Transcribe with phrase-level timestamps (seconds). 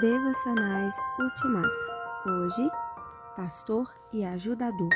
[0.00, 1.68] Devocionais Ultimato.
[2.26, 2.68] Hoje,
[3.34, 4.90] Pastor e Ajudador.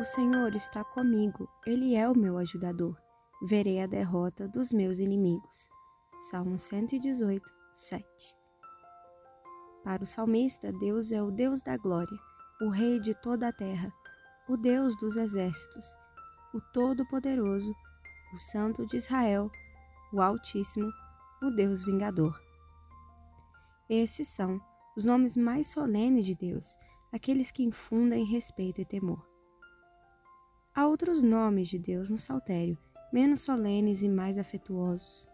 [0.00, 2.96] O Senhor está comigo, Ele é o meu ajudador.
[3.42, 5.68] Verei a derrota dos meus inimigos.
[6.28, 8.04] Salmo 118, 7.
[9.84, 12.18] Para o salmista, Deus é o Deus da glória,
[12.60, 13.92] o Rei de toda a terra,
[14.48, 15.86] o Deus dos exércitos,
[16.52, 17.72] o Todo-Poderoso,
[18.34, 19.48] o Santo de Israel,
[20.12, 20.90] o Altíssimo,
[21.40, 22.45] o Deus vingador.
[23.88, 24.60] Esses são
[24.96, 26.76] os nomes mais solenes de Deus,
[27.12, 29.24] aqueles que infundem respeito e temor.
[30.74, 32.76] Há outros nomes de Deus no saltério,
[33.12, 35.28] menos solenes e mais afetuosos.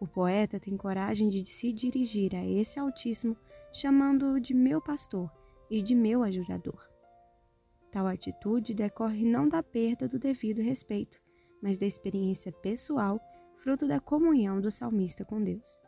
[0.00, 3.36] O poeta tem coragem de se dirigir a esse Altíssimo,
[3.72, 5.30] chamando-o de meu pastor
[5.70, 6.88] e de meu ajudador.
[7.90, 11.20] Tal atitude decorre não da perda do devido respeito,
[11.62, 13.20] mas da experiência pessoal,
[13.56, 15.78] fruto da comunhão do salmista com Deus.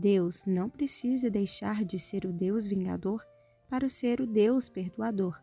[0.00, 3.20] Deus não precisa deixar de ser o Deus vingador
[3.68, 5.42] para ser o Deus perdoador,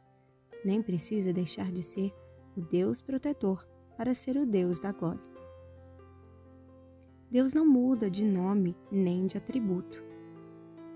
[0.64, 2.14] nem precisa deixar de ser
[2.56, 5.20] o Deus protetor para ser o Deus da glória.
[7.30, 10.02] Deus não muda de nome nem de atributo.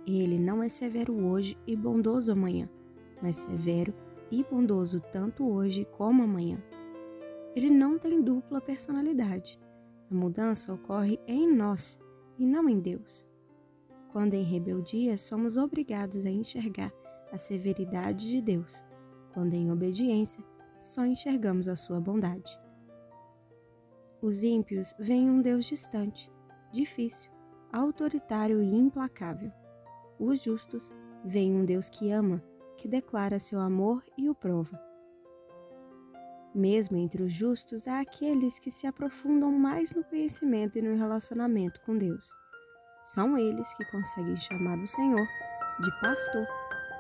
[0.08, 2.70] Ele não é severo hoje e bondoso amanhã,
[3.22, 3.94] mas severo
[4.32, 6.64] e bondoso tanto hoje como amanhã.
[7.54, 9.60] Ele não tem dupla personalidade.
[10.10, 12.00] A mudança ocorre em nós
[12.38, 13.29] e não em Deus.
[14.12, 16.92] Quando em rebeldia, somos obrigados a enxergar
[17.32, 18.84] a severidade de Deus.
[19.34, 20.44] Quando em obediência,
[20.80, 22.60] só enxergamos a sua bondade.
[24.22, 26.32] Os ímpios veem um Deus distante,
[26.72, 27.32] difícil,
[27.72, 29.52] autoritário e implacável.
[30.20, 30.92] Os justos
[31.24, 32.44] veem um Deus que ama,
[32.76, 34.80] que declara seu amor e o prova.
[36.54, 41.80] Mesmo entre os justos, há aqueles que se aprofundam mais no conhecimento e no relacionamento
[41.82, 42.34] com Deus.
[43.16, 45.28] São eles que conseguem chamar o Senhor
[45.80, 46.48] de pastor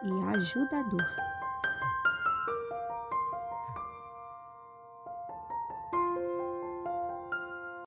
[0.01, 1.05] e ajudador.